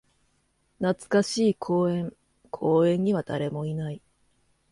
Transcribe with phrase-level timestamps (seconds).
[0.79, 2.15] 懐かしい公園。
[2.49, 4.01] 公園には誰もいない。